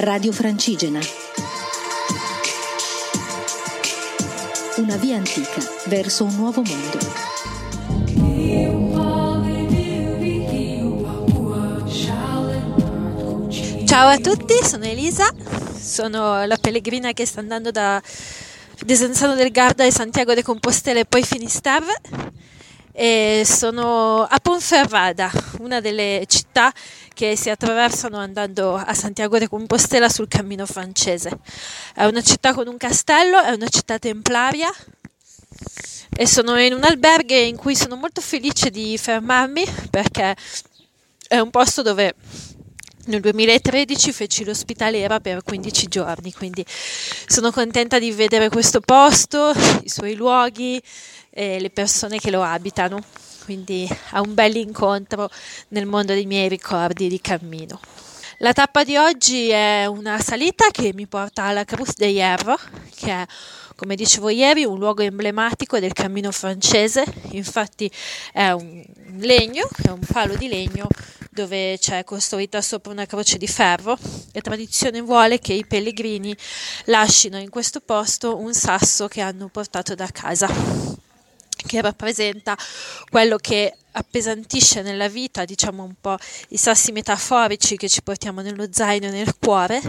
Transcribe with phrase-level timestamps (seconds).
[0.00, 1.00] Radio Francigena.
[4.76, 6.98] Una via antica verso un nuovo mondo.
[13.86, 15.34] Ciao a tutti, sono Elisa,
[15.76, 18.00] sono la pellegrina che sta andando da
[18.84, 22.00] Desenzano del Garda e Santiago de Compostela e poi Finisterre
[23.00, 25.30] e sono a Ponferrada,
[25.60, 26.72] una delle città
[27.14, 31.38] che si attraversano andando a Santiago de Compostela sul cammino francese.
[31.94, 34.68] È una città con un castello, è una città templaria
[36.10, 40.34] e sono in un alberghe in cui sono molto felice di fermarmi perché
[41.28, 42.16] è un posto dove
[43.08, 46.64] nel 2013 feci l'ospitaliera per 15 giorni, quindi
[47.26, 50.80] sono contenta di vedere questo posto, i suoi luoghi
[51.30, 53.02] e le persone che lo abitano.
[53.44, 55.30] Quindi è un bel incontro
[55.68, 57.80] nel mondo dei miei ricordi di cammino.
[58.40, 62.58] La tappa di oggi è una salita che mi porta alla Cruz de Hierro,
[62.94, 63.26] che è,
[63.74, 67.04] come dicevo ieri, un luogo emblematico del cammino francese.
[67.30, 67.90] Infatti
[68.32, 68.84] è un
[69.20, 70.86] legno, è un palo di legno
[71.38, 73.96] dove c'è costruita sopra una croce di ferro
[74.32, 76.36] e tradizione vuole che i pellegrini
[76.86, 80.48] lasciano in questo posto un sasso che hanno portato da casa
[81.54, 82.56] che rappresenta
[83.08, 86.16] quello che appesantisce nella vita, diciamo un po'
[86.48, 89.80] i sassi metaforici che ci portiamo nello zaino e nel cuore.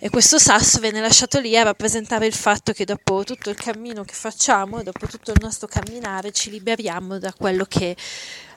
[0.00, 4.04] E questo sasso viene lasciato lì a rappresentare il fatto che dopo tutto il cammino
[4.04, 7.96] che facciamo, dopo tutto il nostro camminare, ci liberiamo da quello che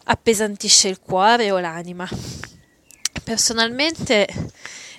[0.05, 2.07] appesantisce il cuore o l'anima.
[3.23, 4.27] Personalmente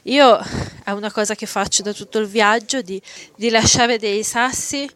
[0.04, 0.38] io
[0.84, 3.00] è una cosa che faccio da tutto il viaggio di,
[3.36, 4.88] di lasciare dei sassi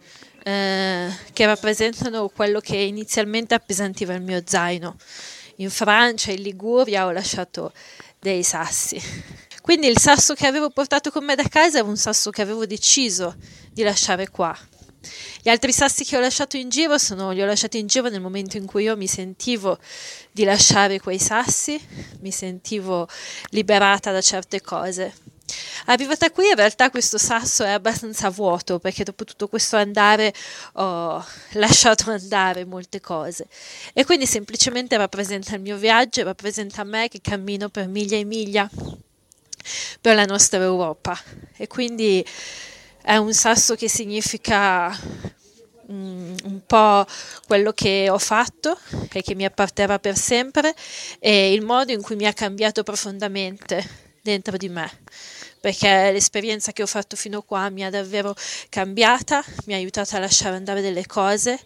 [0.43, 4.97] eh, che rappresentano quello che inizialmente appesantiva il mio zaino.
[5.57, 7.73] In Francia, in Liguria ho lasciato
[8.19, 9.01] dei sassi.
[9.61, 12.67] Quindi il sasso che avevo portato con me da casa è un sasso che avevo
[12.67, 13.35] deciso
[13.73, 14.57] di lasciare qua.
[15.43, 18.21] Gli altri sassi che ho lasciato in giro sono, li ho lasciati in giro nel
[18.21, 19.79] momento in cui io mi sentivo
[20.33, 21.81] di lasciare quei sassi,
[22.21, 23.09] mi sentivo
[23.51, 25.15] liberata da certe cose.
[25.87, 30.35] Arrivata qui in realtà questo sasso è abbastanza vuoto perché dopo tutto questo andare
[30.73, 33.47] ho lasciato andare molte cose
[33.93, 38.69] e quindi semplicemente rappresenta il mio viaggio, rappresenta me che cammino per miglia e miglia
[40.01, 41.17] per la nostra Europa
[41.57, 42.25] e quindi
[43.07, 44.91] è un sasso che significa
[45.93, 47.07] mm, un po'
[47.47, 48.77] quello che ho fatto
[49.13, 50.75] e che mi apparterrà per sempre
[51.21, 54.91] e il modo in cui mi ha cambiato profondamente dentro di me
[55.61, 58.35] perché l'esperienza che ho fatto fino qua mi ha davvero
[58.69, 61.61] cambiata, mi ha aiutato a lasciare andare delle cose,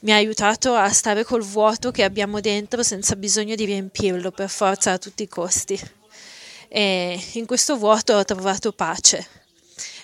[0.00, 4.48] mi ha aiutato a stare col vuoto che abbiamo dentro senza bisogno di riempirlo per
[4.48, 5.80] forza a tutti i costi.
[6.68, 9.41] E in questo vuoto ho trovato pace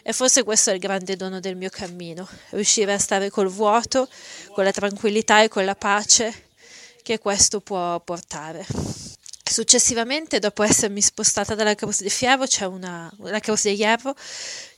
[0.08, 4.08] e forse questo è il grande dono del mio cammino, riuscire a stare col vuoto,
[4.52, 6.46] con la tranquillità e con la pace
[7.02, 8.64] che questo può portare.
[9.44, 14.14] Successivamente, dopo essermi spostata dalla Cruz de Fierro, c'è una, Cruz de Hierro,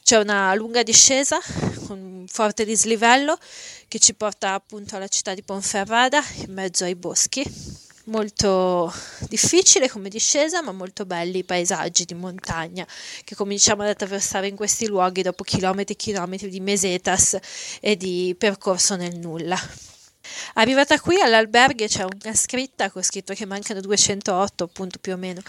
[0.03, 1.39] c'è una lunga discesa
[1.87, 3.39] con un forte dislivello
[3.87, 8.93] che ci porta appunto alla città di Ponferrada in mezzo ai boschi molto
[9.29, 12.87] difficile come discesa, ma molto belli i paesaggi di montagna
[13.25, 17.39] che cominciamo ad attraversare in questi luoghi dopo chilometri e chilometri di mesetas
[17.81, 19.59] e di percorso nel nulla.
[20.55, 25.41] Arrivata qui all'alberghe c'è una scritta con scritto che mancano 208 appunto più o meno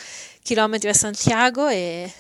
[0.41, 2.11] chilometri a Santiago e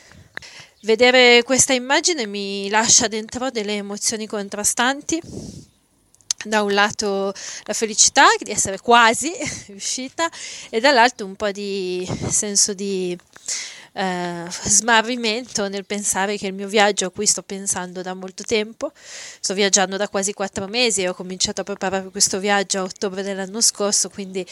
[0.81, 5.21] vedere questa immagine mi lascia dentro delle emozioni contrastanti
[6.45, 9.31] da un lato la felicità di essere quasi
[9.67, 10.29] riuscita
[10.69, 13.17] e dall'altro un po' di senso di
[13.93, 18.91] eh, smarrimento nel pensare che il mio viaggio a cui sto pensando da molto tempo,
[18.95, 23.23] sto viaggiando da quasi quattro mesi e ho cominciato a preparare questo viaggio a ottobre
[23.23, 24.45] dell'anno scorso, quindi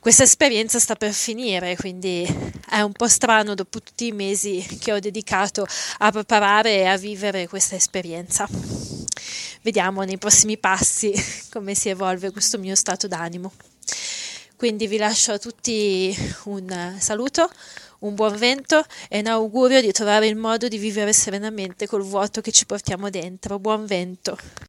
[0.00, 2.26] questa esperienza sta per finire, quindi
[2.68, 5.66] è un po' strano dopo tutti i mesi che ho dedicato
[5.98, 9.01] a preparare e a vivere questa esperienza.
[9.62, 11.12] Vediamo nei prossimi passi
[11.50, 13.52] come si evolve questo mio stato d'animo.
[14.56, 16.14] Quindi vi lascio a tutti
[16.44, 17.50] un saluto,
[18.00, 22.40] un buon vento e un augurio di trovare il modo di vivere serenamente col vuoto
[22.40, 23.58] che ci portiamo dentro.
[23.58, 24.36] Buon vento!